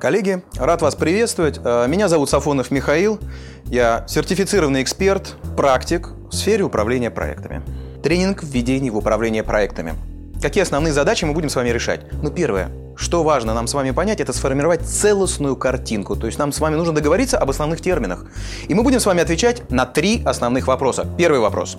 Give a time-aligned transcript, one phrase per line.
[0.00, 1.58] Коллеги, рад вас приветствовать.
[1.64, 3.18] Э, меня зовут Сафонов Михаил.
[3.66, 7.62] Я сертифицированный эксперт, практик в сфере управления проектами.
[8.02, 9.94] Тренинг введений в управление проектами.
[10.40, 12.02] Какие основные задачи мы будем с вами решать?
[12.22, 12.70] Ну, первое
[13.08, 16.14] что важно нам с вами понять, это сформировать целостную картинку.
[16.14, 18.26] То есть нам с вами нужно договориться об основных терминах.
[18.68, 21.06] И мы будем с вами отвечать на три основных вопроса.
[21.16, 21.78] Первый вопрос.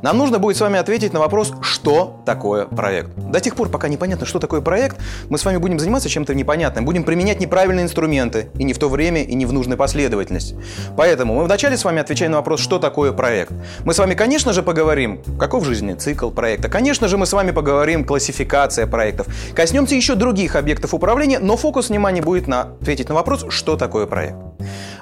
[0.00, 3.10] Нам нужно будет с вами ответить на вопрос, что такое проект.
[3.14, 4.96] До тех пор, пока непонятно, что такое проект,
[5.28, 8.88] мы с вами будем заниматься чем-то непонятным, будем применять неправильные инструменты, и не в то
[8.88, 10.56] время, и не в нужной последовательности.
[10.96, 13.52] Поэтому мы вначале с вами отвечаем на вопрос, что такое проект.
[13.84, 16.70] Мы с вами, конечно же, поговорим, каков жизненный цикл проекта.
[16.70, 19.26] Конечно же, мы с вами поговорим классификация проектов.
[19.54, 24.06] Коснемся еще других объектов управления, но фокус внимания будет на ответить на вопрос, что такое
[24.06, 24.36] проект.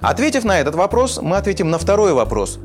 [0.00, 2.58] Ответив на этот вопрос, мы ответим на второй вопрос.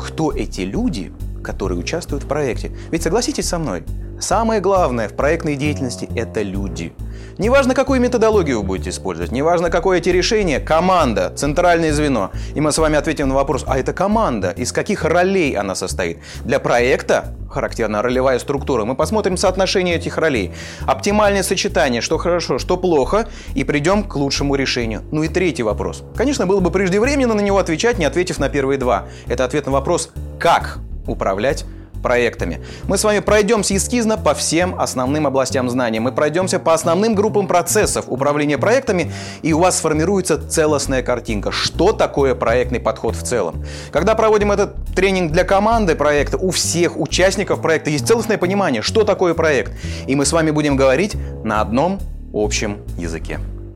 [0.00, 2.70] Кто эти люди, которые участвуют в проекте?
[2.90, 3.84] Ведь согласитесь со мной,
[4.20, 6.92] самое главное в проектной деятельности– это люди–
[7.40, 12.32] Неважно, какую методологию вы будете использовать, неважно, какое эти решение, команда, центральное звено.
[12.54, 16.18] И мы с вами ответим на вопрос, а это команда, из каких ролей она состоит?
[16.44, 18.84] Для проекта характерна ролевая структура.
[18.84, 20.52] Мы посмотрим соотношение этих ролей,
[20.86, 25.02] оптимальное сочетание, что хорошо, что плохо, и придем к лучшему решению.
[25.10, 26.04] Ну и третий вопрос.
[26.14, 29.06] Конечно, было бы преждевременно на него отвечать, не ответив на первые два.
[29.26, 31.64] Это ответ на вопрос, как управлять
[32.02, 32.60] проектами.
[32.88, 36.00] Мы с вами пройдемся эскизно по всем основным областям знаний.
[36.00, 41.92] Мы пройдемся по основным группам процессов управления проектами, и у вас сформируется целостная картинка, что
[41.92, 43.64] такое проектный подход в целом.
[43.92, 49.04] Когда проводим этот тренинг для команды проекта, у всех участников проекта есть целостное понимание, что
[49.04, 49.72] такое проект.
[50.06, 51.98] И мы с вами будем говорить на одном
[52.32, 53.38] общем языке.